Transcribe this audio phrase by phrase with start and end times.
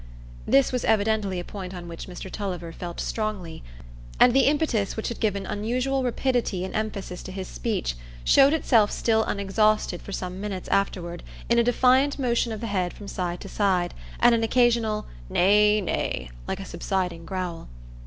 [0.47, 3.61] This was evidently a point on which Mr Tulliver felt strongly;
[4.19, 7.93] and the impetus which had given unusual rapidity and emphasis to his speech
[8.23, 12.93] showed itself still unexhausted for some minutes afterward in a defiant motion of the head
[12.93, 17.67] from side to side, and an occasional "Nay, nay," like a subsiding growl.